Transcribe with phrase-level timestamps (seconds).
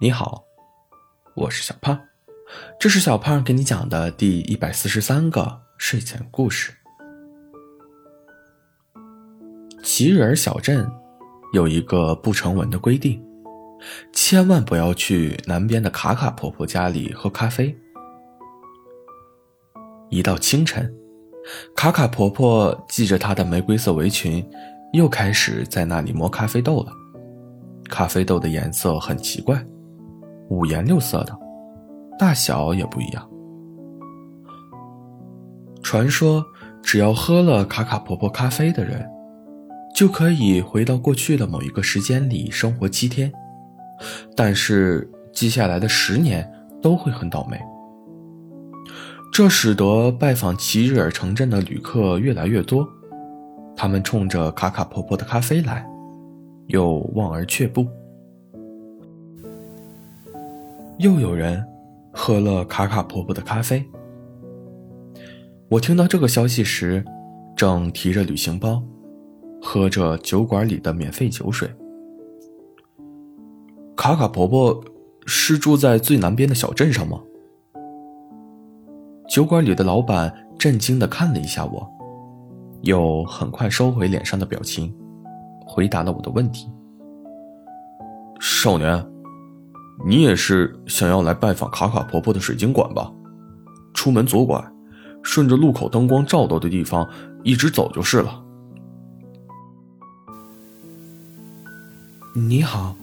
[0.00, 0.44] 你好，
[1.34, 1.98] 我是小胖，
[2.78, 6.72] 这是小胖给你讲的第一百四十三个睡前故事。
[9.82, 10.88] 奇日尔小镇
[11.52, 13.20] 有一个不成文的规定，
[14.12, 17.76] 千万不要去南边的卡卡婆婆家里喝咖啡。
[20.10, 20.94] 一到清晨，
[21.74, 24.48] 卡卡婆婆系着她的玫瑰色围裙，
[24.92, 26.92] 又开始在那里磨咖啡豆了。
[27.90, 29.60] 咖啡豆的颜色很奇怪。
[30.48, 31.38] 五颜六色的，
[32.18, 33.28] 大小也不一样。
[35.82, 36.44] 传说，
[36.82, 39.08] 只要喝了卡卡婆婆咖啡的人，
[39.94, 43.32] 就可以回到过去的某一个时间里生活七天，
[44.36, 46.50] 但是接下来的十年
[46.82, 47.58] 都会很倒霉。
[49.32, 52.88] 这使得拜访奇日尔城镇的旅客越来越多，
[53.76, 55.86] 他们冲着卡卡婆婆的咖啡来，
[56.66, 57.86] 又望而却步。
[60.98, 61.64] 又有人
[62.12, 63.84] 喝了卡卡婆婆的咖啡。
[65.68, 67.04] 我听到这个消息时，
[67.54, 68.82] 正提着旅行包，
[69.62, 71.70] 喝着酒馆里的免费酒水。
[73.96, 74.82] 卡卡婆婆
[75.24, 77.20] 是住在最南边的小镇上吗？
[79.28, 81.88] 酒馆里的老板震惊的看了一下我，
[82.82, 84.92] 又很快收回脸上的表情，
[85.64, 86.68] 回答了我的问题
[88.40, 89.00] ：“少年。”
[90.04, 93.12] 你也是想要来拜访卡卡婆婆的水晶馆吧？
[93.92, 94.64] 出门左拐，
[95.22, 97.08] 顺着路口灯光照到的地方
[97.42, 98.44] 一直走就是了。
[102.34, 102.94] 你好，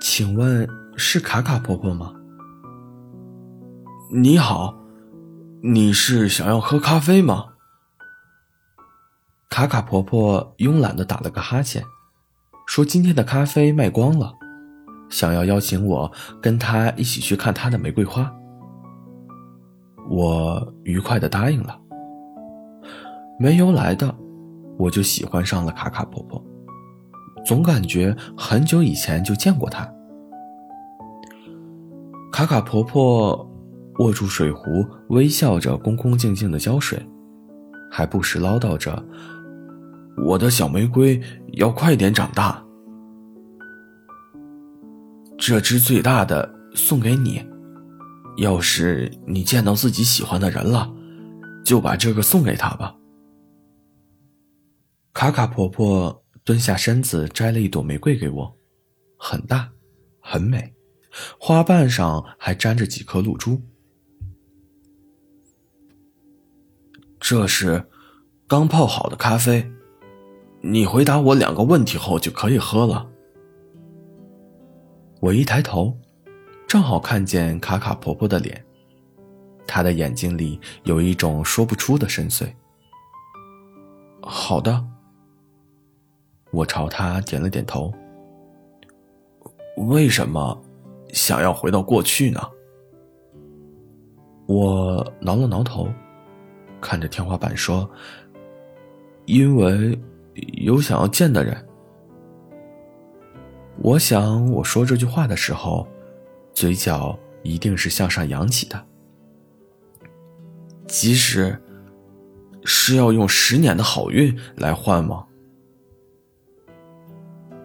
[0.00, 2.12] 请问是卡卡婆婆吗？
[4.12, 4.76] 你好，
[5.62, 7.46] 你是想要喝咖啡吗？
[9.48, 11.82] 卡卡婆婆慵懒的打了个哈欠，
[12.66, 14.34] 说：“今天的咖啡卖光了。”
[15.10, 18.32] 想要邀请我跟他一起去看他的玫瑰花，
[20.08, 21.76] 我愉快的答应了。
[23.38, 24.14] 没由来的，
[24.78, 26.42] 我就喜欢上了卡卡婆婆，
[27.44, 29.86] 总感觉很久以前就见过她。
[32.30, 33.50] 卡卡婆婆
[33.98, 37.04] 握住水壶，微笑着恭恭敬敬的浇水，
[37.90, 39.04] 还不时唠叨着
[40.24, 41.20] ：“我的小玫瑰
[41.54, 42.62] 要快点长大。”
[45.40, 47.42] 这只最大的送给你，
[48.36, 50.92] 要是你见到自己喜欢的人了，
[51.64, 52.94] 就把这个送给他吧。
[55.14, 58.54] 卡卡婆婆蹲下身子摘了一朵玫瑰给我，
[59.16, 59.70] 很大，
[60.20, 60.74] 很美，
[61.38, 63.60] 花瓣上还沾着几颗露珠。
[67.18, 67.88] 这是
[68.46, 69.66] 刚泡好的咖啡，
[70.60, 73.06] 你回答我两个问题后就可以喝了。
[75.20, 75.94] 我一抬头，
[76.66, 78.64] 正好看见卡卡婆婆的脸，
[79.66, 82.50] 她的眼睛里有一种说不出的深邃。
[84.22, 84.82] 好的，
[86.52, 87.92] 我朝她点了点头。
[89.76, 90.58] 为什么
[91.12, 92.40] 想要回到过去呢？
[94.46, 95.86] 我挠了挠头，
[96.80, 97.88] 看着天花板说
[99.26, 99.98] ：“因为
[100.62, 101.62] 有想要见的人。”
[103.82, 105.88] 我想，我说这句话的时候，
[106.52, 108.86] 嘴角一定是向上扬起的。
[110.86, 111.58] 即使
[112.62, 115.24] 是要用十年的好运来换吗？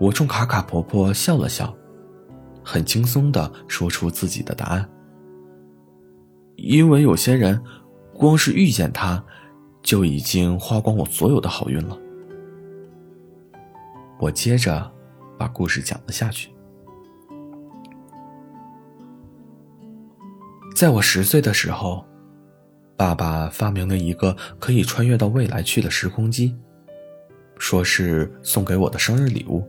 [0.00, 1.76] 我冲卡卡婆婆笑了笑，
[2.64, 4.88] 很轻松的说出自己的答案。
[6.56, 7.62] 因为有些人，
[8.14, 9.22] 光是遇见他，
[9.82, 11.98] 就已经花光我所有的好运了。
[14.18, 14.97] 我接着。
[15.38, 16.50] 把故事讲了下去。
[20.74, 22.04] 在我十岁的时候，
[22.96, 26.56] 爸爸发明了一个可以穿越到未来去的时空机，
[27.58, 29.66] 说是送给我的生日礼物。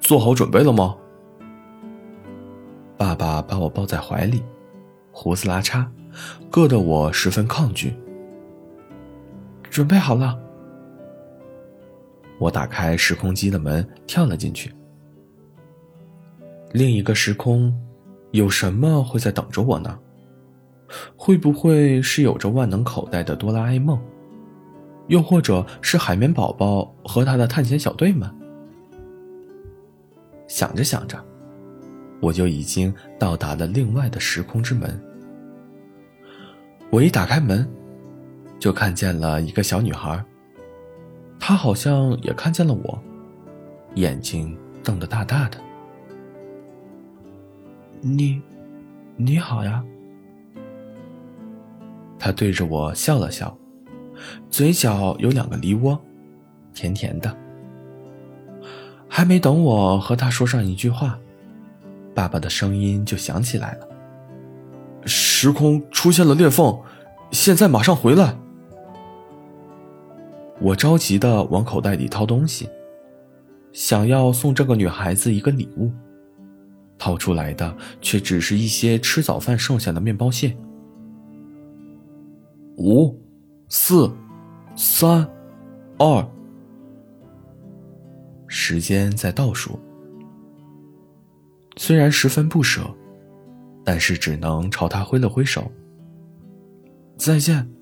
[0.00, 0.96] 做好准备了吗？
[2.96, 4.42] 爸爸把我抱在怀里，
[5.12, 5.86] 胡子拉碴，
[6.50, 7.94] 硌得我十分抗拒。
[9.68, 10.38] 准备好了。
[12.38, 14.72] 我打开时空机的门，跳了进去。
[16.72, 17.74] 另一个时空，
[18.32, 19.98] 有什么会在等着我呢？
[21.16, 23.98] 会不会是有着万能口袋的哆啦 A 梦？
[25.08, 28.28] 又或者是海绵宝宝和他的探险小队们？
[30.48, 31.18] 想着想着，
[32.20, 35.00] 我就已经到达了另外的时空之门。
[36.90, 37.68] 我一打开门，
[38.58, 40.24] 就看见了一个小女孩。
[41.48, 43.00] 他好像也看见了我，
[43.94, 45.56] 眼睛瞪得大大的。
[48.00, 48.42] 你，
[49.14, 49.80] 你好呀。
[52.18, 53.56] 他对着我笑了笑，
[54.50, 55.96] 嘴角有两个梨窝，
[56.74, 57.32] 甜甜的。
[59.06, 61.16] 还没等我和他说上一句话，
[62.12, 63.88] 爸爸的声音就响起来了
[65.06, 66.76] ：“时空出现了裂缝，
[67.30, 68.36] 现在马上回来。”
[70.60, 72.68] 我着急的往口袋里掏东西，
[73.72, 75.90] 想要送这个女孩子一个礼物，
[76.98, 80.56] 掏出来的却只是一些吃早饭剩下的面包屑。
[82.78, 83.14] 五、
[83.68, 84.10] 四、
[84.74, 85.28] 三、
[85.98, 86.26] 二。
[88.48, 89.78] 时间在倒数，
[91.76, 92.82] 虽然十分不舍，
[93.84, 95.70] 但是只能朝他挥了挥手。
[97.18, 97.75] 再见。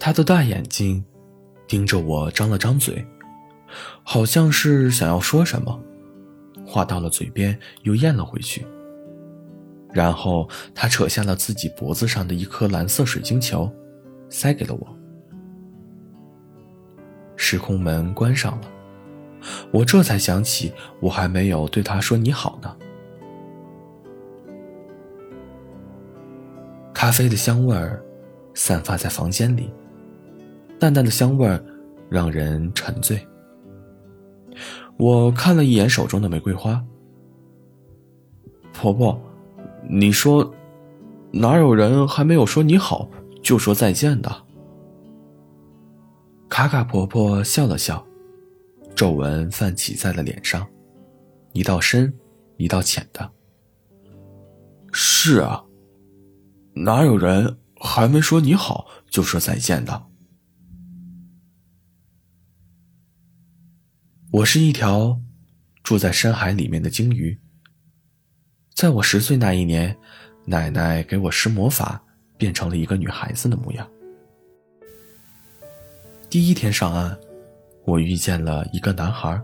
[0.00, 1.04] 他的大眼睛
[1.68, 3.06] 盯着我，张了张嘴，
[4.02, 5.78] 好像是想要说什么，
[6.66, 8.66] 话到了嘴边又咽了回去。
[9.92, 13.70] 然后他扯下了自己脖子上的一颗蓝色水晶球，
[14.30, 14.96] 塞给了我。
[17.36, 18.68] 时空门关上了，
[19.70, 22.74] 我这才想起我还没有对他说你好呢。
[26.94, 28.02] 咖啡的香味儿
[28.54, 29.70] 散发在房间里，
[30.80, 31.62] 淡淡的香味儿
[32.08, 33.24] 让人沉醉。
[34.96, 36.82] 我看了一眼手中的玫瑰花，
[38.72, 39.20] 婆婆，
[39.88, 40.50] 你说，
[41.30, 43.08] 哪有人还没有说你好
[43.42, 44.34] 就说再见的？
[46.48, 48.04] 卡卡婆婆笑了笑，
[48.94, 50.66] 皱纹泛起在了脸上，
[51.52, 52.12] 一道深，
[52.56, 53.30] 一道浅的。
[54.92, 55.62] 是啊，
[56.72, 60.06] 哪有人还没说你好就说再见的？
[64.32, 65.20] 我是一条
[65.82, 67.36] 住在深海里面的鲸鱼。
[68.72, 69.96] 在我十岁那一年，
[70.44, 72.00] 奶奶给我施魔法，
[72.36, 73.90] 变成了一个女孩子的模样。
[76.28, 77.18] 第一天上岸，
[77.84, 79.42] 我遇见了一个男孩，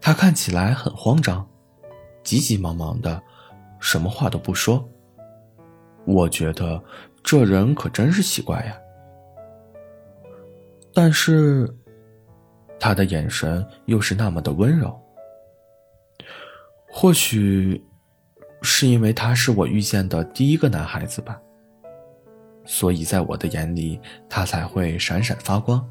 [0.00, 1.46] 他看起来很慌张，
[2.22, 3.22] 急急忙忙的，
[3.80, 4.82] 什么话都不说。
[6.06, 6.82] 我觉得
[7.22, 8.78] 这人可真是奇怪呀。
[10.94, 11.68] 但是，
[12.78, 14.98] 他的眼神又是那么的温柔。
[16.88, 17.84] 或许，
[18.62, 21.40] 是因为他是我遇见的第一个男孩子吧。
[22.64, 25.86] 所以在我的眼里，他才会闪闪发光。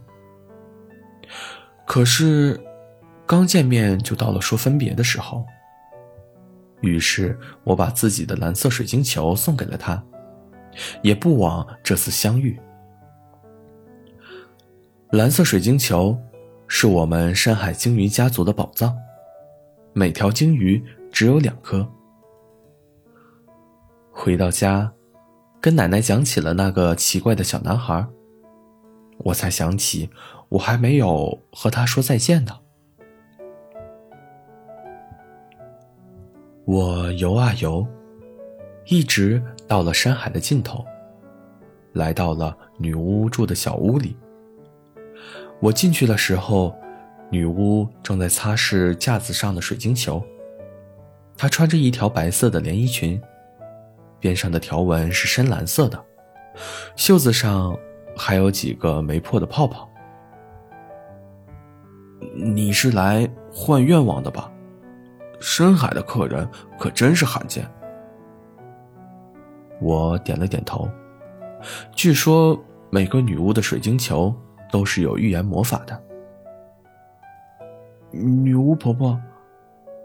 [1.86, 2.60] 可是，
[3.26, 5.46] 刚见面就到了说分别的时候。
[6.82, 10.04] 于是我把自己的蓝色水晶球送给了他，
[11.02, 12.60] 也不枉这次相遇。
[15.12, 16.18] 蓝色水晶球
[16.76, 18.98] 是我们山海鲸鱼家族的宝藏，
[19.94, 21.88] 每条鲸鱼只有两颗。
[24.12, 24.92] 回到家。
[25.62, 28.04] 跟奶奶讲起了那个奇怪的小男孩，
[29.20, 30.10] 我才想起
[30.50, 32.60] 我还没有和他说再见呢。
[36.66, 37.86] 我游啊游，
[38.88, 40.84] 一直到了山海的尽头，
[41.94, 44.18] 来到了女巫住的小屋里。
[45.64, 46.76] 我进去的时候，
[47.30, 50.22] 女巫正在擦拭架子上的水晶球，
[51.38, 53.22] 她穿着一条白色的连衣裙。
[54.20, 56.06] 边上的条纹是深蓝色的，
[56.98, 57.74] 袖子上
[58.14, 59.90] 还有几个没破的泡泡。
[62.36, 64.52] 你是来换愿望的吧？
[65.40, 66.46] 深海的客人
[66.78, 67.66] 可真是罕见。
[69.80, 70.90] 我点了点头。
[71.96, 74.34] 据说每个女巫的水晶球
[74.74, 76.04] 都是有预言魔法的。
[78.12, 79.22] 女巫婆婆，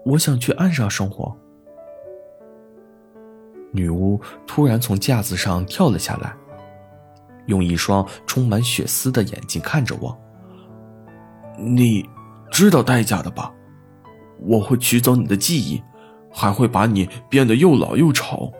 [0.05, 1.35] 我想去岸上生活。
[3.71, 6.31] 女巫突然从架子上跳了下来，
[7.47, 10.15] 用一双充满血丝的眼睛看着我。
[11.57, 12.07] 你
[12.51, 13.51] 知道代价的吧？
[14.39, 15.81] 我会取走你的记忆，
[16.31, 18.53] 还会把你变得又老又丑。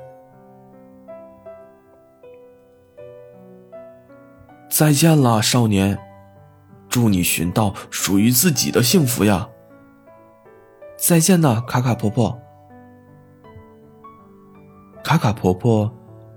[4.79, 5.99] 再见了，少年，
[6.87, 9.49] 祝你寻到属于自己的幸福呀！
[10.97, 12.41] 再见了，卡卡婆婆。
[15.03, 15.93] 卡卡婆婆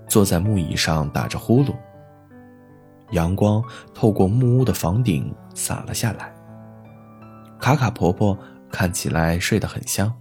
[0.09, 1.73] 坐在木椅上打着呼噜，
[3.11, 6.35] 阳光透过木屋的房顶洒了下来。
[7.61, 8.37] 卡卡婆婆
[8.69, 10.13] 看起来睡得很香，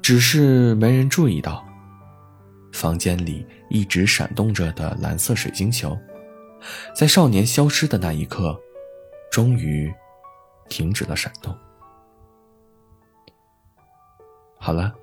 [0.00, 1.64] 只是没人注意到，
[2.72, 5.98] 房间里一直闪动着的蓝色水晶球，
[6.94, 8.60] 在少年消失的那一刻，
[9.30, 9.92] 终于
[10.68, 11.56] 停止了闪动。
[14.58, 14.94] 好了，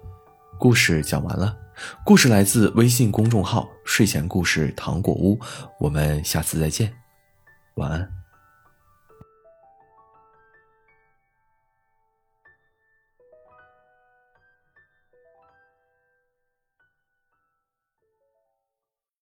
[0.60, 1.58] 故事讲完了。
[2.06, 5.40] 故事来自微信公众号“睡前故事糖果屋”，
[5.80, 6.94] 我们下次再见，
[7.76, 8.23] 晚安。